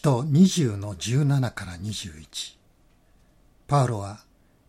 [0.00, 2.56] 使徒20の17から21。
[3.68, 4.20] パウロは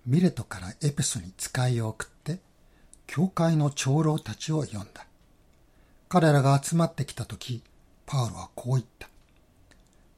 [0.05, 2.39] ミレトからエペソに使いを送って、
[3.07, 5.05] 教会の長老たちを呼んだ。
[6.09, 7.63] 彼らが集まってきたとき、
[8.05, 9.07] パウロはこう言った。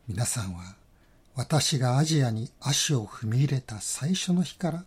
[0.08, 0.74] 皆さんは
[1.36, 4.84] 私がアジアに足を踏み入れた最初の日から、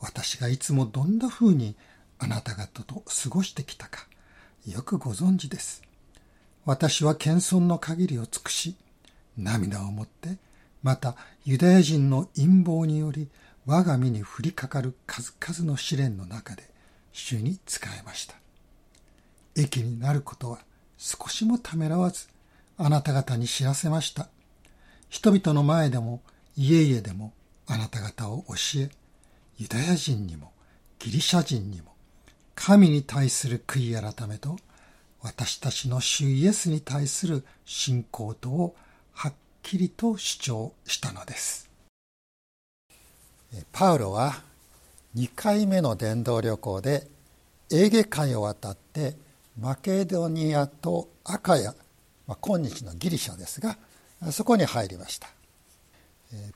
[0.00, 1.76] 私がいつもどんな風に
[2.18, 4.06] あなた方と過ごしてきたか、
[4.66, 5.82] よくご存知です。
[6.64, 8.76] 私は謙遜の限りを尽くし、
[9.36, 10.36] 涙をもって、
[10.82, 13.28] またユダヤ人の陰謀により
[13.66, 16.68] 我が身に降りかかる数々の試練の中で
[17.12, 18.34] 主に仕えました。
[19.54, 20.58] 益になることは
[20.98, 22.28] 少しもためらわず
[22.78, 24.28] あなた方に知らせました。
[25.08, 26.22] 人々の前でも
[26.56, 27.32] 家々でも
[27.66, 28.90] あなた方を教え、
[29.58, 30.52] ユダヤ人にも
[30.98, 31.92] ギリシャ人にも
[32.54, 34.56] 神に対する悔い改めと
[35.20, 38.76] 私たちの主イエスに対する信仰とを
[39.62, 41.70] きりと主張したのです。
[43.72, 44.42] パウロは
[45.14, 47.06] 2回目の伝道旅行で
[47.70, 49.16] エーゲ海を渡って
[49.58, 51.74] マケドニアとアカヤ、
[52.26, 53.76] まあ、今日のギリシャですが
[54.30, 55.28] そこに入りました。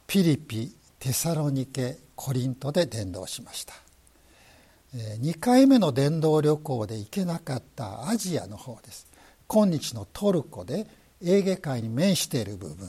[0.06, 3.74] ピリピテサロニケコリントで伝道しました。
[4.94, 9.06] 2回目の伝道旅行で行けなかったアジアの方です。
[9.46, 10.86] 今日のトルコで
[11.22, 12.88] エーゲ海に面している部分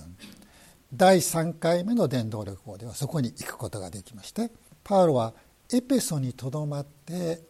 [0.94, 4.52] 第3回目の伝道旅行ではそこに行くことができまして
[4.83, 5.33] パウロは
[5.72, 7.42] エペソにとどまって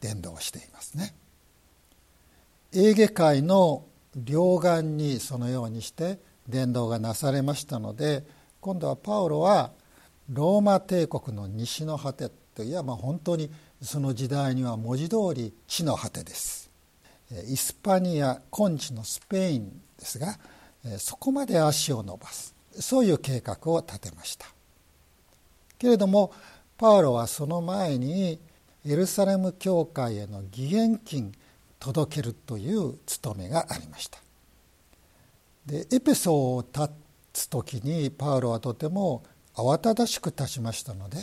[0.00, 1.14] 伝道していますね。
[2.72, 3.84] エーゲ海の
[4.14, 6.18] 両岸にそのようにして
[6.48, 8.24] 伝道がなされましたので
[8.60, 9.72] 今度はパウロは
[10.30, 13.50] ローマ帝国の西の果てといえば本当に
[13.82, 16.70] その時代には文字通り地の果てです。
[17.46, 20.38] イスパニア今日のスペインですが
[20.98, 22.54] そこまで足を伸ばす。
[22.80, 24.46] そういう計画を立てました。
[25.78, 26.32] けれども
[26.76, 28.38] パウロはその前に
[28.86, 31.32] エルサレム教会への義援金
[31.80, 34.18] 届けるという務めがありました。
[35.66, 36.90] でエペソを立
[37.32, 39.22] つ時にパウロはとても
[39.54, 41.18] 慌ただしく立ちましたので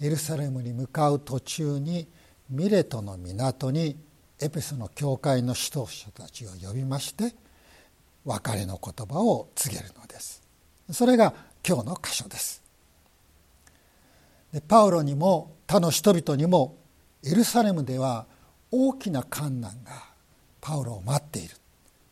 [0.00, 2.06] エルサレムに向かう途中に
[2.50, 3.96] ミレトの港に
[4.40, 7.34] エペソの教会の指導者たちを呼びまして
[8.26, 10.42] 別れの言葉を告げるのです。
[10.90, 11.32] それが
[11.66, 12.62] 今日の箇所です。
[14.52, 16.76] でパウロにも他の人々にも
[17.24, 18.26] エルサレムでは
[18.70, 19.92] 大きな困難が
[20.60, 21.54] パウロを待っている。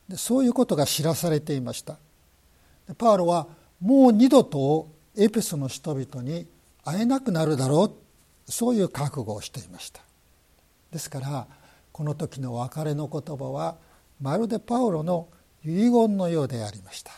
[0.08, 1.98] でそういうことが知らされていました。
[2.86, 3.48] でパウロは
[3.80, 6.47] もう二度とエペソの人々に
[6.84, 7.92] 会えなくなるだろう。
[8.50, 10.00] そういう覚悟をしていました。
[10.92, 11.48] ですから
[11.91, 13.76] この時の別れの言葉は
[14.20, 15.28] まるでパウロの
[15.64, 17.12] 遺言のようでありました。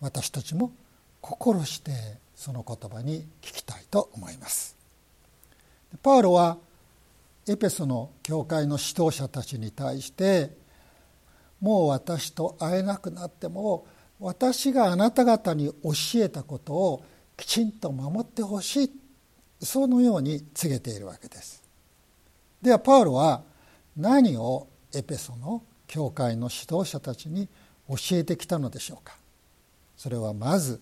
[0.00, 0.72] 私たちも
[1.20, 1.92] 心して
[2.34, 4.76] その言葉に聞きたいと思います。
[6.02, 6.58] パウロは
[7.46, 10.56] エペソの教会の指導者たちに対して
[11.60, 13.86] もう私と会えなくなっても
[14.18, 17.04] 私があなた方に教えたことを
[17.36, 19.00] きちんと守ってほしい。
[19.62, 21.62] そのように告げているわけです。
[22.62, 23.42] ではパウロは
[23.96, 27.48] 何をエペソの教会の指導者たちに
[27.88, 29.16] 教えてきたのでしょうか。
[29.96, 30.80] それはまず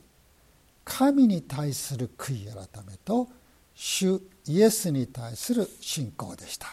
[0.84, 3.26] 神に対する悔い改めと
[3.74, 6.66] 主イエスに対する信仰でした。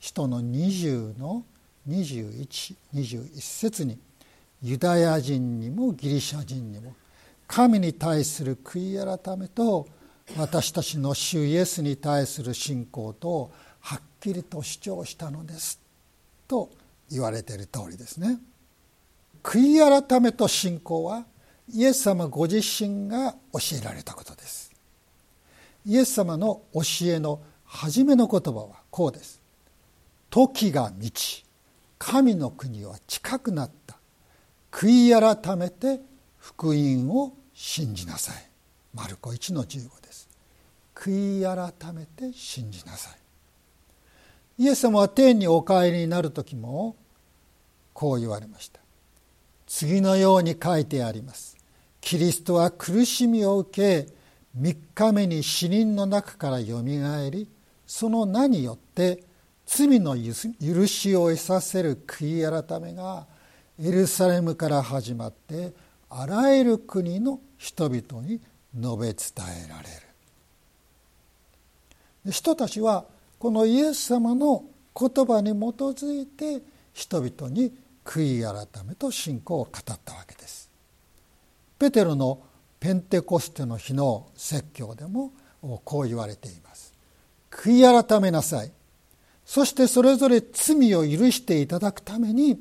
[0.00, 1.44] 人の20の
[1.88, 3.96] 2121節に
[4.60, 6.94] ユダヤ人にもギリシャ人にも
[7.46, 9.86] 神に対する悔い改めと
[10.36, 15.78] 私たちの主イエスに対する信仰とはっきりと主張したのです。
[16.48, 16.70] と
[17.10, 18.38] 言われている通りですね。
[19.42, 21.24] 悔い改めと信仰は
[21.72, 24.70] イエス様ご自身が教えられたことです。
[25.86, 29.40] イエス様の教えの初めの言葉はこうです。
[30.28, 31.44] 時が満ち、
[31.98, 33.96] 神の国は近くなった。
[34.70, 36.00] 悔い改めて
[36.38, 38.50] 福音を信じなさい。
[38.94, 40.28] マルコ1の15です。
[40.94, 44.62] 悔い改めて信じなさい。
[44.62, 46.96] イエス様は天にお帰りになる時も
[48.00, 48.80] こう言われました。
[49.66, 51.58] 次のように書いてあります。
[52.00, 54.10] キリストは苦しみを受け
[54.58, 57.46] 3日目に死人の中からよみがえり
[57.86, 59.22] その名によって
[59.66, 63.26] 罪の許しを得させる悔い改めが
[63.78, 65.74] エルサレムから始まって
[66.08, 68.40] あらゆる国の人々に
[68.74, 69.14] 述べ伝
[69.66, 69.90] えられ
[72.24, 72.32] る。
[72.32, 73.04] 人たちは
[73.38, 74.64] このイエス様の
[74.98, 76.62] 言葉に基づいて
[76.94, 77.74] 人々に
[78.04, 80.70] 悔い改めと信仰を語ったわけです。
[81.78, 82.42] ペテロの
[82.78, 85.32] ペンテコステの日の説教でも
[85.84, 86.94] こう言われています。
[87.50, 88.72] 悔い改めなさい。
[89.44, 92.58] そしてそれぞれ罪を許していただくために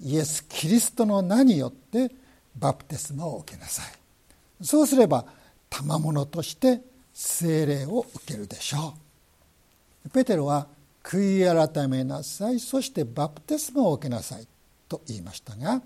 [0.00, 2.10] イエス・キリストの名によって
[2.54, 4.64] バプテスマを受けなさい。
[4.64, 5.24] そうすれば
[5.70, 6.82] 賜物として
[7.14, 8.94] 聖霊を受けるでしょ
[10.04, 10.10] う。
[10.10, 10.68] ペテロは
[11.02, 12.60] 悔い改めなさい。
[12.60, 14.46] そしてバプテスマを受けなさい。
[14.88, 15.80] と言いましたが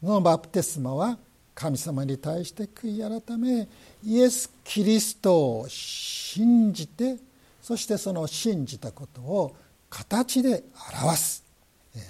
[0.00, 1.18] このバプテスマは
[1.54, 3.68] 神様に対して悔い改め
[4.04, 7.16] イエス・キリストを信じて
[7.60, 9.56] そしてその信じたことを
[9.90, 10.64] 形で
[11.02, 11.44] 表す。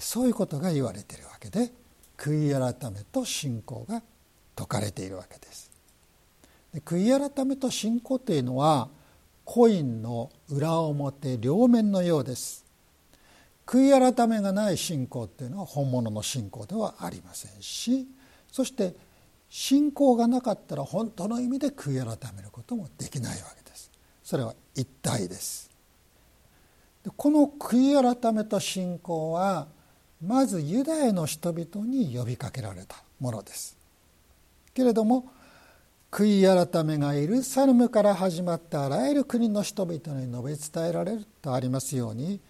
[0.00, 1.72] そういうことが言われているわけで
[2.18, 4.02] 悔い改めと信仰が
[4.56, 5.70] 説かれているわけです。
[6.84, 8.88] 悔い改めと信仰というのは
[9.44, 12.66] コインの裏表両面のようです。
[13.68, 18.08] 悔い改めがない信仰っていうのは本物の信仰ではありませんし
[18.50, 18.94] そして
[19.50, 23.90] 信仰がなかったら本当の意味で悔い改めることもできないわけです。
[24.22, 25.70] それは一体です。
[27.16, 29.68] この悔い改めと信仰は
[30.24, 33.76] まずユダヤの人々に呼びかけられたものです。
[34.74, 35.30] けれども
[36.10, 42.40] 悔い改めがエルサレムから始まったあらゆる国の人々に述べ伝えられるとありますように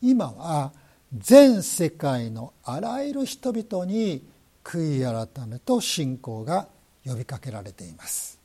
[0.00, 0.72] 今は
[1.12, 4.24] 全世界のあらゆる人々に
[4.62, 6.68] 悔い改めと信仰が
[7.04, 8.38] 呼びかけられています。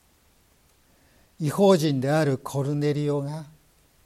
[1.40, 3.46] 違法人であるコルネリオが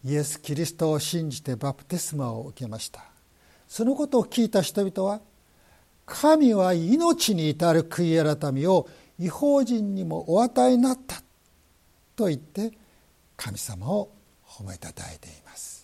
[0.04, 3.04] イエス・キリストを信じてバプテスマを受けました。
[3.68, 5.22] そのことを聞いた人々は
[6.06, 8.88] 神は命に至る悔い改めを
[9.20, 11.18] 違法人にもお与えになった
[12.16, 12.72] と言って
[13.36, 14.10] 神様を
[14.48, 15.77] 褒めたたえています。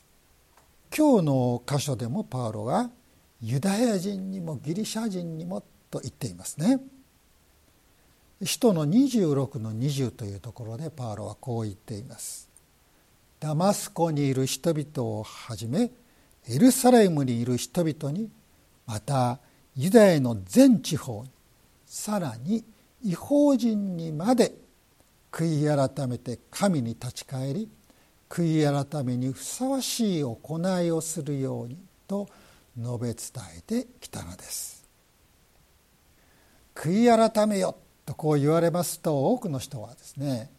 [0.96, 2.92] 今日の箇所でもパウロは
[3.42, 6.80] ユダヤ人にもギリシャ人にもと言っていますね。
[8.44, 12.48] 使徒の26の20というところでパウロはこう言っています。
[13.40, 15.90] ダマスコにいる人々をはじめ
[16.48, 18.30] エルサレムにいる人々に
[18.86, 19.40] また
[19.76, 21.32] ユダヤの全地方に
[21.88, 22.64] さらに
[23.04, 24.54] 違法人にまで
[25.32, 27.70] 悔い改めて神に立ち返り
[28.34, 31.78] 悔い改めにふさわしい行いをするように
[32.08, 32.28] と
[32.76, 33.16] 述べ伝
[33.60, 34.84] えてきたのです
[36.74, 37.78] 悔い改めよ
[38.08, 40.50] とこう言われますと多くの人はですね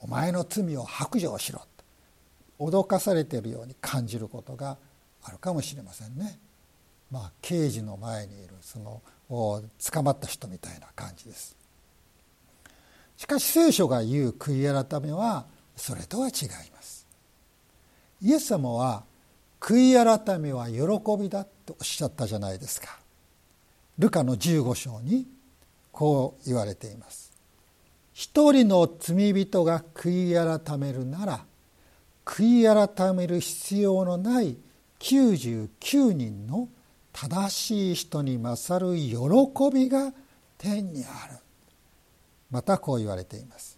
[0.00, 1.84] お前の罪を白状しろと
[2.58, 4.76] 脅かされているように感じることが
[5.22, 6.38] あるかもしれませんね。
[7.10, 11.56] まあ、刑事の前にいるその捕まった人みたいな感じです。
[13.16, 15.46] しかし聖書が言う悔い改めは
[15.78, 17.06] それとは違います。
[18.20, 19.04] イエス様は
[19.60, 20.76] 悔い改めは喜
[21.18, 22.98] びだとおっしゃったじゃないですか。
[23.98, 25.26] ルカの15章に
[25.92, 27.32] こう言われています。
[28.12, 31.44] 一人の罪人が悔い改めるなら
[32.24, 34.56] 悔い改める必要のない
[34.98, 36.68] 99人の
[37.12, 39.16] 正しい人に勝る喜
[39.72, 40.12] びが
[40.58, 41.38] 天にある
[42.50, 43.77] またこう言われています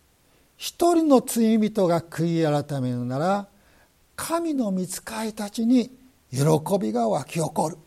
[0.61, 3.49] 一人の罪人が悔い改めるなら
[4.15, 5.91] 神の御使いたちに
[6.31, 6.39] 喜
[6.79, 7.79] びが湧き起こる。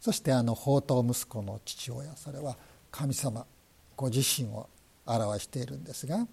[0.00, 2.56] そしてあの宝刀息子の父親それは
[2.90, 3.46] 神様
[3.94, 4.68] ご自身を
[5.06, 6.26] 表しているんですが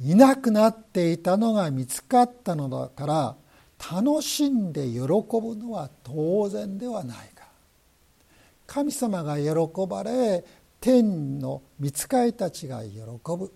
[0.00, 3.36] いなくなっていたのが見つかったのだから
[3.92, 7.44] 楽しんで喜ぶのは当然ではないか。
[8.66, 10.44] 神様が喜ばれ
[10.80, 12.98] 天の御使いたちが喜
[13.38, 13.52] ぶ。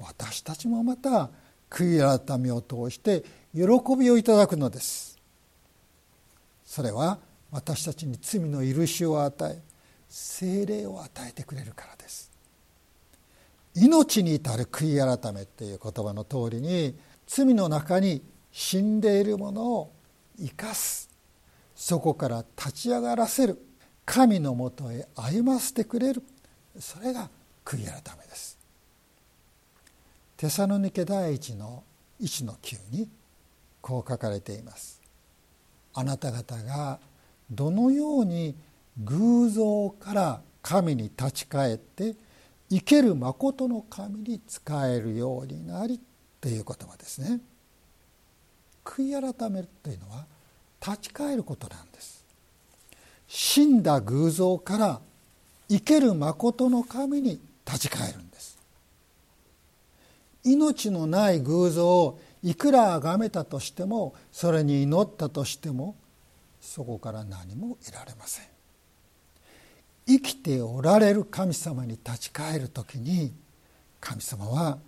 [0.00, 1.30] 私たちもまた
[1.68, 3.22] 悔い改めを通して
[3.54, 3.62] 喜
[3.96, 5.18] びをいただくのです。
[6.64, 7.18] それは
[7.50, 9.60] 私たちに罪の許しを与え
[10.08, 12.30] 精霊を与えてくれるからです。
[13.74, 19.92] 命に至る悔い改めという言葉の通りに罪の中に死んでいるものを
[20.38, 21.08] 生かす。
[21.76, 23.58] そこから立ち上がらせる。
[24.04, 26.22] 神のもとへ歩ませてくれる。
[26.80, 27.30] それが
[27.64, 28.59] 悔い改めです。
[30.40, 31.84] テサノニケ第一の
[32.18, 33.10] 一の9に
[33.82, 34.98] こう書かれています。
[35.92, 36.98] あなた方が
[37.50, 38.56] どのように
[39.04, 42.14] 偶像から神に立ち返って
[42.70, 46.00] 生ける誠の神に仕えるようになり
[46.40, 47.38] という言葉ですね。
[48.82, 50.24] 悔い改めるというのは
[50.80, 52.24] 立ち返ることなんです。
[53.28, 55.00] 死んだ偶像から
[55.68, 58.29] 生ける誠の神に立ち返るんです。
[60.44, 65.96] 命のない偶像をいくら崇めたとしてもそれに祈ったとしても
[66.60, 68.44] そこから何も得られません。
[70.06, 73.32] 生きておられる神様に立ち返る時に
[74.00, 74.78] 神様は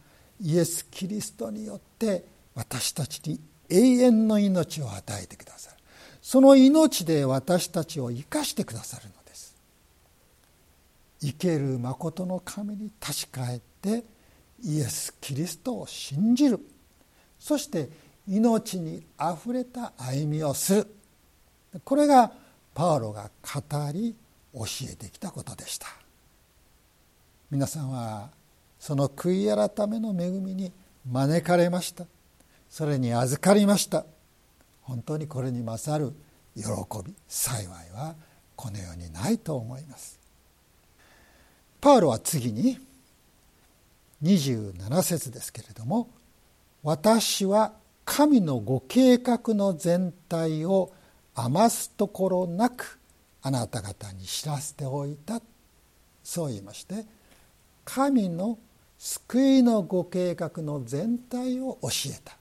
[0.40, 5.76] イエス・キリストによって私たちに永遠の命を与えてくださる。
[6.20, 9.54] その命で私たちを生かしてくださるのです。
[11.20, 14.04] 生ける誠の神に立ち返って
[14.62, 16.60] イエス・キリストを信じる。
[17.38, 17.88] そして
[18.28, 20.86] 命にあふれた歩みをする。
[21.84, 22.32] これが
[22.74, 24.14] パウロが語り
[24.54, 25.88] 教えてきたことでした。
[27.50, 28.30] 皆さんは
[28.78, 30.72] その悔い改めの恵みに
[31.10, 32.04] 招かれました。
[32.70, 34.06] それに預かりました。
[34.82, 36.12] 本当にこれに勝る
[36.54, 36.62] 喜
[37.04, 38.14] び幸いは
[38.56, 40.18] この世にないと思います。
[41.80, 42.78] パウロは次に
[44.22, 46.10] 27節ですけれども
[46.82, 47.74] 「私は
[48.04, 50.92] 神のご計画の全体を
[51.34, 52.98] 余すところなく
[53.42, 55.40] あなた方に知らせておいた」
[56.22, 57.06] そう言いまして
[57.84, 58.58] 神の
[58.98, 62.38] 救いのご計画の全体を教えた。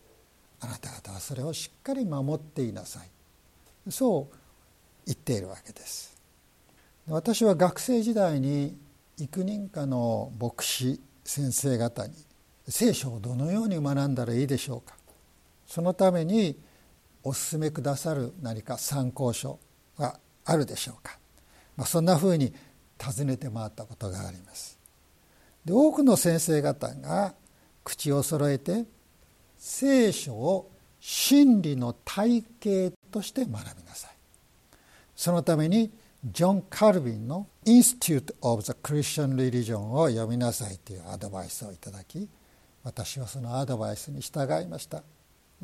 [0.60, 3.92] あなた方はそれをしっかり守っていなさい。
[3.92, 4.36] そう
[5.08, 6.16] 言っているわけです。
[7.08, 8.78] 私は学生時代に
[9.18, 12.14] 幾人かの牧師先生方に
[12.68, 14.96] 聖書をどのように学んだらいいでしょうか。
[15.68, 16.60] そのために
[17.24, 19.60] お勧めくださる何か参考書
[19.98, 21.18] があるでしょうか、
[21.78, 22.54] まあ、そんなふうに
[22.98, 24.78] 尋ねて回ったことがあります。
[25.64, 27.36] で多くの先生方が
[27.84, 28.86] 口を揃えて
[29.58, 34.12] 聖書を真理の体系として学びなさい。
[35.16, 35.92] そのために
[36.26, 42.28] ジョン・カルビンの「Institute of the Christian Religion」を読みなさいというアドバイスをいただき
[42.84, 45.04] 私はそのアドバイスに従いました。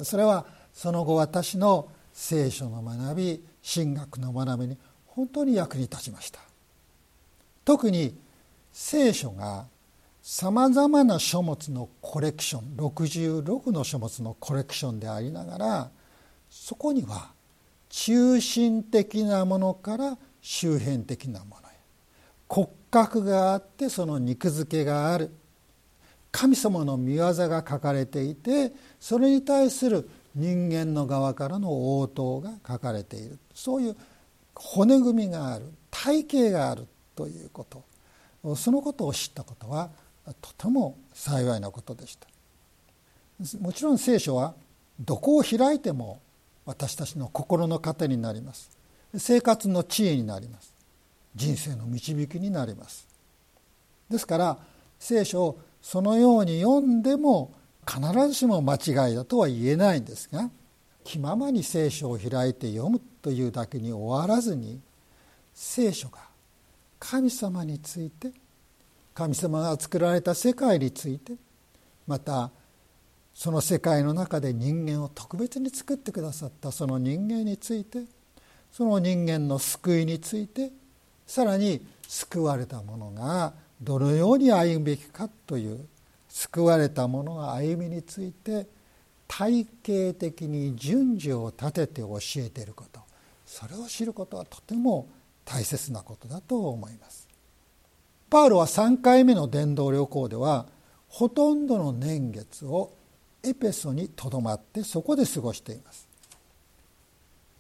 [0.04, 4.78] それはその後私の聖書の学び神学の学びに
[5.08, 6.40] 本当に役に立ちました。
[7.66, 8.16] 特に
[8.72, 9.66] 聖書が
[10.22, 15.92] さまざまな書物のコレクション66の書物のコレクションでありながら
[16.50, 17.32] そこには
[17.90, 21.67] 中心的なものから周辺的なもの
[22.48, 25.32] 骨格があってその肉付けがある。
[26.32, 33.40] 神様の御業が書かれていてそれに対する人間の側からの応答が書かれている。
[33.54, 33.96] そういう
[34.54, 35.66] 骨組みがある。
[35.90, 36.88] 体系がある。
[37.16, 37.84] ということ。
[38.56, 39.90] そのことを知ったことは
[40.40, 42.28] とても幸いなことでした。
[43.60, 44.54] もちろん聖書は
[45.00, 46.20] どこを開いても
[46.66, 48.70] 私たちの心の糧になります。
[49.18, 50.77] 生活の知恵になります。
[51.38, 53.08] 人生の導きになります。
[54.10, 54.58] ですから
[55.00, 57.54] 聖書をそのように読んでも
[57.88, 60.50] 必ずしも間違いだとは言えないんですが
[61.04, 64.82] 気ままに聖書を開いて読むというだけに終わらずに
[65.54, 66.20] 聖書が
[67.00, 68.32] 神様について
[69.14, 71.34] 神様が作られた世界について
[72.08, 72.52] また
[73.34, 78.04] その世界の中で人間を特別に作ってくださったその人間について
[78.72, 80.72] その人間の救いについて
[81.28, 85.86] さらに救われた者がどのように歩むべきかという
[86.30, 88.66] 救われた者の歩みについて
[89.28, 93.02] 体系的に順序を立てて教えていること
[93.46, 95.10] それを知ることはとても
[95.46, 97.28] 大切なことだと思います。
[98.30, 100.66] パウロは3回目の伝道旅行では
[101.08, 102.94] ほとんどの年月を
[103.44, 106.08] エペソにとどまってそこで過ごしています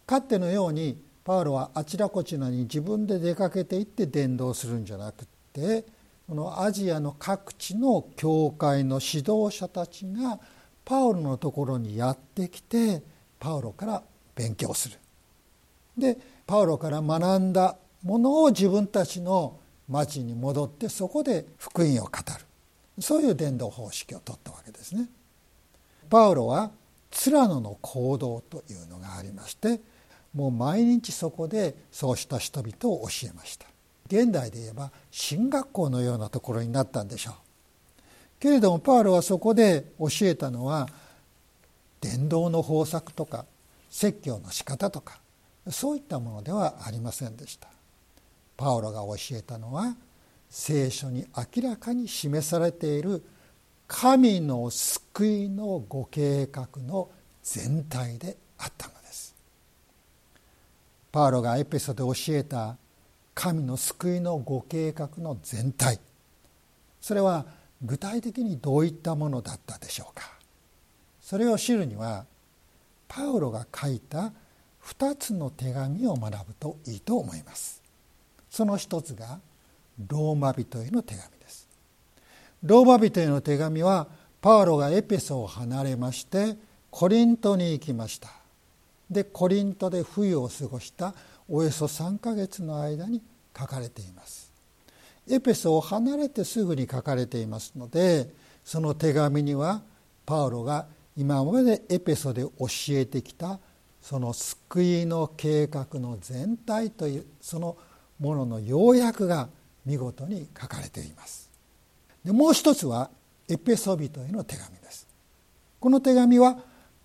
[0.05, 5.83] かつてのようにパウロはあちらこちらに自分で出かけていって伝道するんじゃなくって
[6.25, 10.39] このアジアの各地の教会の指導者たちが
[10.85, 13.03] パウロのところにやってきて
[13.41, 14.03] パウロから
[14.35, 14.95] 勉強する
[15.97, 25.09] でパウロから学んだものを自分たちの町に戻ってそこで福音を語るそういう伝道方式をとったわけですね。
[26.09, 26.71] パウロは
[27.11, 29.81] ツラノの行動というのがありまして
[30.37, 33.65] もう毎日そこでそうした人々を教えました。
[34.05, 37.33] 現代で言えば進学校のようなところになったんでしょう。
[38.39, 40.87] けれどもパウロはそこで教えたのは
[42.01, 43.45] 伝道の方策とか
[43.89, 45.19] 説教の仕方とか
[45.71, 47.67] そういったものではありませんでした。
[48.57, 49.95] パウロが教えたのは
[50.51, 53.23] 聖書に明らかに示されている
[53.87, 57.09] 神の救いのご計画の
[57.41, 58.96] 全体であったの
[61.11, 62.77] パウロがエペソで教えた
[63.33, 65.99] 神の救いのご計画の全体。
[67.01, 67.45] それは
[67.83, 70.37] 具体的にどういったものだったでしょうか。
[71.21, 72.25] それを知るには
[73.07, 74.31] パウロが書いた
[74.83, 77.81] 2つの手紙を学ぶといいと思います。
[78.49, 79.39] その一つが
[80.07, 81.67] ローマ人への手紙です。
[82.63, 84.07] ローマ人への手紙は
[84.41, 86.55] パウロがエペソを離れまして
[86.89, 88.36] コリントに行きました。
[89.09, 91.13] でコリントで冬を過ごした
[91.49, 93.21] およそ3ヶ月の間に
[93.57, 94.51] 書かれています。
[95.29, 98.29] エペソを離れてすぐに書かれていますので
[98.63, 99.81] その手紙には
[100.25, 100.87] パウロが
[101.17, 103.59] 今までエペソで教えてきた
[104.01, 107.75] その救いの計画の全体というその
[108.19, 109.49] ものの要約が
[109.85, 111.49] 見事に書かれています。
[112.23, 113.09] でもう一つは
[113.49, 115.07] エペソビトへの手紙です。
[115.79, 116.57] この手紙は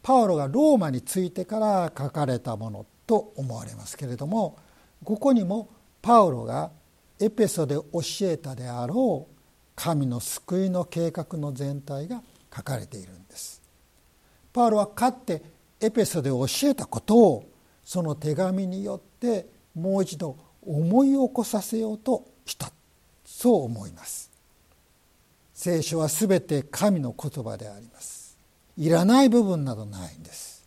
[0.03, 4.59] パウロがローマについてから書かれたものと思われますけれども
[5.05, 5.69] ここにも
[6.01, 6.71] パウロが
[7.21, 9.35] エペソで教えたであろう
[9.77, 12.23] 神の救いの計画の全体が
[12.55, 13.63] 書かれているんです。
[14.53, 15.43] パウロはかって
[15.81, 17.51] エペソで教えたことを
[17.85, 22.71] その手紙によってもう一度思い起こさせようとした
[23.25, 24.31] そう思います。
[25.55, 28.22] 聖書はすべて神の言葉であります。
[28.77, 30.67] いらない部分などないんです。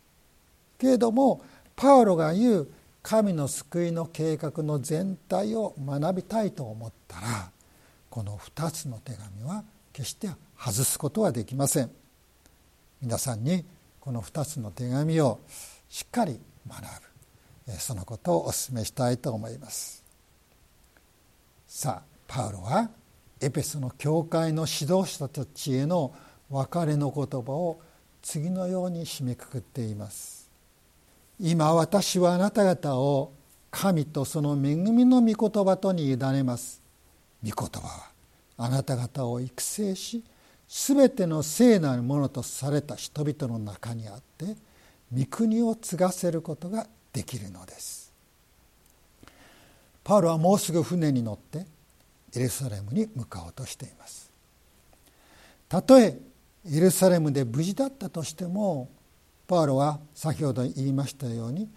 [0.78, 1.42] けれども
[1.74, 2.68] パウロが言う
[3.02, 7.50] 神の救いの計画の全体を学びたいと思ったら
[8.10, 11.90] この2つの手紙は決して外すことはできません。
[13.00, 13.64] 皆さんに
[14.00, 15.40] この2つの手紙を
[15.88, 16.80] しっかり学
[17.66, 20.02] ぶそのことをお勧めしたいと思います。
[21.66, 22.90] さあパウロは
[23.40, 26.14] エペソの教会の指導者たちへの
[26.48, 27.80] 別れの言葉を
[28.26, 30.50] 次のように締めくくっています。
[31.38, 33.32] 今私はあなた方を
[33.70, 36.82] 神とその恵みの御言葉とに委ねます。
[37.44, 38.10] 御言葉は
[38.56, 40.24] あなた方を育成し
[40.66, 44.56] すべての聖なるものとされた人々の中にあって
[45.16, 48.12] 御国を継がせることができるのです。
[50.02, 51.64] パウロはもうすぐ船に乗って
[52.34, 54.32] エルサレムに向かおうとしています。
[55.68, 56.18] たとえ
[56.68, 58.88] エルサレムで無事だったとしても
[59.46, 61.68] パウロは先ほど言いましたように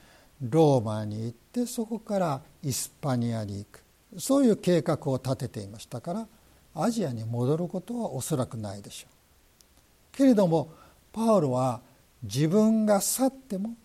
[0.42, 3.84] ローマに行ってそこからイスパニアに行く。
[4.18, 6.28] そういう計画を立てていましたから
[6.74, 10.18] アジアに戻ることはおそらくないでしょう。
[10.18, 10.72] けれども
[11.14, 11.82] パウロは
[12.24, 13.76] 自分が去っても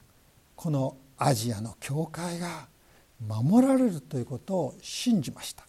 [0.57, 2.69] このアジアの教会が
[3.27, 5.67] 守られるということを信じました。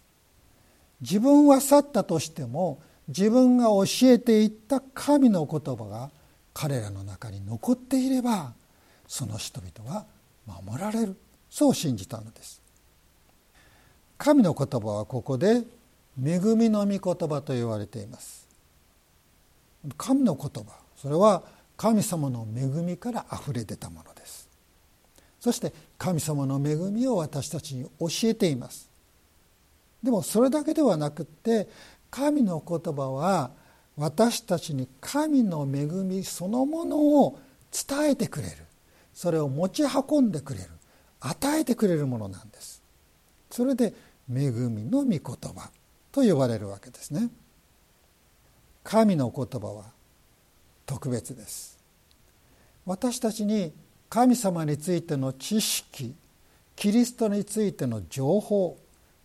[1.01, 6.09] 自分は去ったとしても自分が教えていった神の言葉が
[6.53, 8.53] 彼らの中に残っていれば
[9.07, 10.05] その人々は
[10.45, 11.15] 守られる。
[11.49, 12.61] そう信じたのです。
[14.17, 15.63] 神の言葉はここで
[16.21, 18.47] 恵みの御言葉と言われています。
[19.97, 21.43] 神の言葉それは
[21.77, 24.49] 神様の恵みからあふれ出たものです。
[25.39, 28.89] そして神様の恵みを私たちに教えています。
[30.01, 31.67] でもそれだけではなくって
[32.15, 33.51] 神の言葉は
[33.97, 37.39] 私たちに神の恵みそのものを
[37.71, 38.55] 伝えてくれる。
[39.13, 40.69] それを持ち運んでくれる。
[41.19, 42.81] 与えてくれるものなんです。
[43.51, 43.93] それで
[44.33, 45.69] 恵みの御言葉
[46.13, 47.29] と呼ばれるわけですね。
[48.81, 49.83] 神の言葉は
[50.85, 51.77] 特別です。
[52.85, 53.73] 私たちに
[54.07, 56.15] 神様についての知識
[56.77, 58.77] キリストについての情報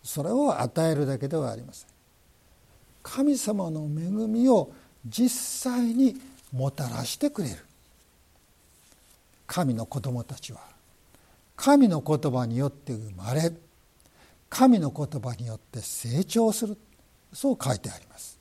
[0.03, 2.00] それを与えるだけではありません。
[3.03, 4.73] 神様の恵みを
[5.07, 6.21] 実際に
[6.53, 7.57] もたらしてくれる。
[9.47, 10.61] 神の子供たちは
[11.57, 13.53] 神の言葉によって生まれ
[14.49, 16.77] 神の言葉によって成長する。
[17.33, 18.39] そう書いてあります。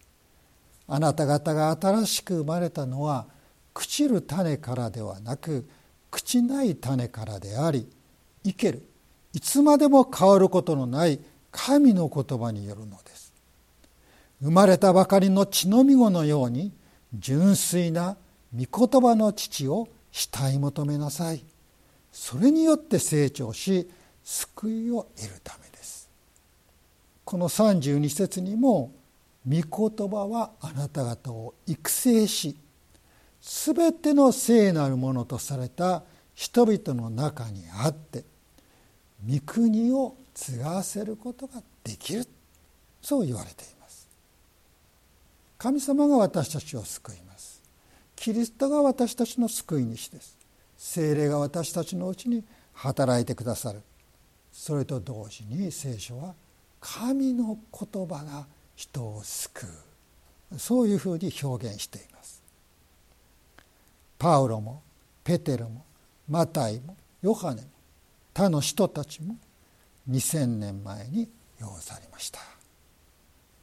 [0.88, 3.28] あなた方が新しく生まれたのは
[3.74, 5.70] 朽ちる種からではなく
[6.12, 7.88] 朽ちない種からであり
[8.44, 8.84] 生ける。
[9.34, 11.20] いつまでも変わることのない
[11.52, 13.29] 神の言葉によるのです。
[14.42, 16.72] 生まれたばかりの血のみ子のように
[17.14, 18.18] 純粋な
[18.56, 21.44] 御言葉の父を慕い求めなさい。
[22.12, 23.90] それによって成長し
[24.24, 26.10] 救いを得るためです。
[27.26, 28.92] この32節にも
[29.48, 32.58] 「御言葉はあなた方を育成し
[33.42, 36.04] 全ての聖なるものとされた
[36.36, 38.26] 人々の中にあって
[39.28, 42.28] 御国を継がせることができる」
[43.02, 43.79] そう言われています
[45.60, 47.62] 神様が私たちを救います。
[48.16, 50.38] キリストが私たちの救い主です。
[50.78, 53.82] 精霊が私たちのうちに働いてくださる。
[54.54, 56.34] それと同時に聖書は
[56.80, 59.68] 「神の言葉が人を救
[60.52, 60.58] う。
[60.58, 62.42] そういうふうに表現しています。
[64.18, 64.82] パウロも
[65.26, 65.84] ペテロも
[66.30, 67.68] マタイもヨハネも
[68.34, 69.36] 他の人たちも
[70.10, 72.40] 2000年前に要されました。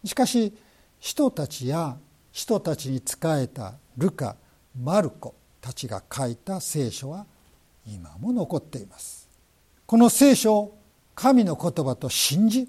[0.04, 0.54] しかし
[0.98, 1.96] 人たちや
[2.32, 4.36] 人たちに仕えたルカ
[4.78, 7.26] マルコたちが書いた聖書は
[7.86, 9.28] 今も残っています。
[9.86, 10.78] この聖書を
[11.14, 12.68] 神の言葉と信じ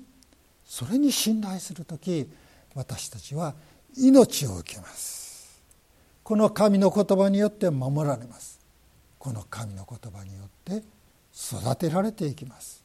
[0.63, 2.29] それに信頼する時
[2.75, 3.55] 私たちは
[3.97, 5.61] 命を受けます。
[6.23, 8.59] この神の言葉によって守られます。
[9.17, 10.83] この神の言葉によって
[11.35, 12.83] 育てられていきます。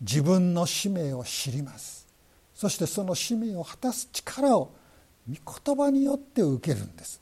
[0.00, 2.07] 自分の使命を知ります。
[2.58, 4.72] そしてその使命を果たす力を
[5.28, 7.20] 御言葉によって受けるんです。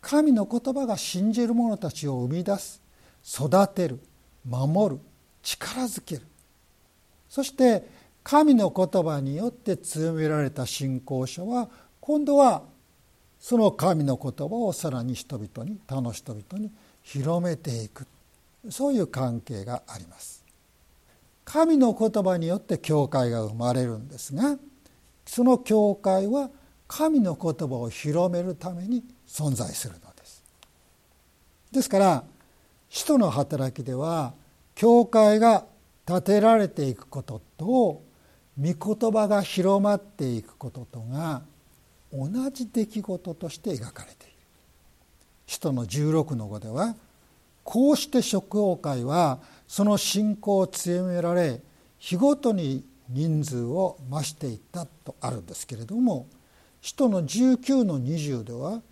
[0.00, 2.80] 神の言葉が信じる者たちを生み出す
[3.28, 3.98] 育てる
[4.48, 5.00] 守る
[5.42, 6.22] 力づける。
[7.28, 7.84] そして
[8.22, 11.68] 神の言葉によって強められた信仰者は
[12.00, 12.62] 今度は
[13.40, 16.70] その神の言葉をさらに人々に他の人々に
[17.02, 18.06] 広めていく。
[18.70, 20.41] そういう関係があります。
[21.44, 24.58] 神の言葉によって教会が生まれるんですが
[25.26, 26.50] その教会は
[26.86, 30.44] 神の言葉を広めるために存在するのです。
[31.72, 32.24] ですから
[32.90, 34.34] 使徒の働きでは
[34.74, 35.64] 教会が
[36.04, 38.02] 建てられていくことと御
[38.96, 41.42] 言葉が広まっていくこととが
[42.12, 44.32] 同じ出来事として描かれている。
[45.46, 46.94] 使徒の16の5では
[47.64, 49.38] こうして食王会は
[49.72, 51.62] その信仰を強められ
[51.96, 56.26] 日ごとに人数を増していったとあるんですけれども
[56.82, 58.82] 使徒の19の20では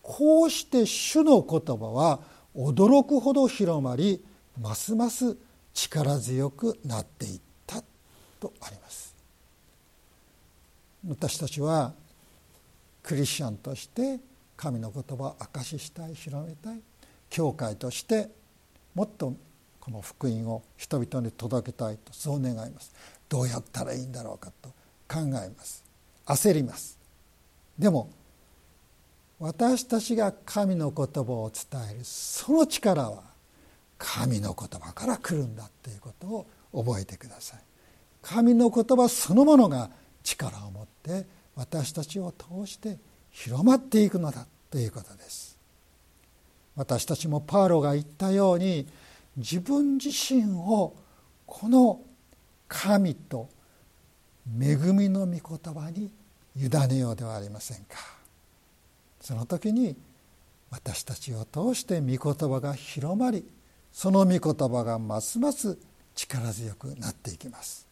[0.00, 2.20] こうして主の言葉は
[2.56, 4.24] 驚くほど広まり
[4.58, 5.36] ますます
[5.74, 7.82] 力強くなっていった
[8.40, 9.14] とあります。
[11.06, 11.92] 私たちは
[13.02, 14.20] クリスチャンとして
[14.56, 16.80] 神の言葉を証ししたい広めたい
[17.28, 18.30] 教会として
[18.94, 19.34] もっと
[19.84, 22.92] この福音を人々に届けたいとそう願います。
[23.28, 24.70] どうやったらいいんだろうかと
[25.06, 25.84] 考えます。
[26.24, 26.98] 焦ります。
[27.78, 28.08] でも
[29.38, 33.24] 私たちが神の言葉を伝えるその力は
[33.98, 36.46] 神の言葉から来るんだということを
[36.84, 37.60] 覚えてください。
[38.22, 39.90] 神の言葉そのものが
[40.22, 42.96] 力を持って私たちを通して
[43.30, 45.58] 広まっていくのだということです。
[46.74, 48.86] 私たちもパウロが言ったように
[49.36, 50.94] 自分自身を
[51.46, 52.00] この
[52.68, 53.48] 神と
[54.60, 56.10] 恵みの御言葉に
[56.56, 57.96] 委ねようではありませんか。
[59.20, 59.96] その時に
[60.70, 63.48] 私たちを通して御言葉が広まり
[63.92, 65.78] その御言葉がますます
[66.14, 67.86] 力強くなっていきます。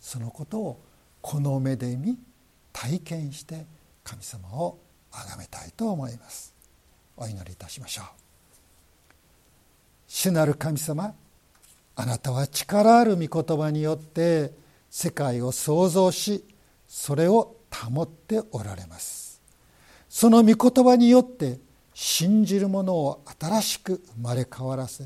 [0.00, 0.80] そのことを
[1.20, 2.18] この目で見
[2.72, 3.66] 体験して
[4.02, 4.78] 神様を
[5.10, 6.54] 崇めたいと思います。
[7.16, 8.29] お祈りいたしましょう。
[10.12, 11.14] 主なる神様
[11.94, 14.52] あなたは力ある御言葉によって
[14.90, 16.44] 世界を創造し
[16.88, 19.40] それを保っておられます。
[20.08, 21.60] その御言葉によって
[21.94, 25.04] 信じる者を新しく生まれ変わらせ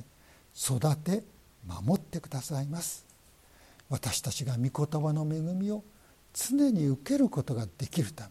[0.59, 1.23] 育て
[1.67, 3.05] 守ってくださいます。
[3.91, 5.85] 私たちが御言葉の恵みを
[6.33, 8.31] 常に受けることができるため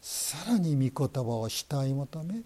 [0.00, 2.42] さらに御言葉を慕い求め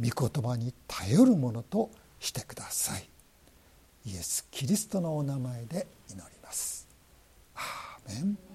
[0.00, 3.08] 御言葉に頼るものとしてください。
[4.06, 6.88] イエス・キリストのお名前で祈ります。
[7.54, 8.47] アーメン。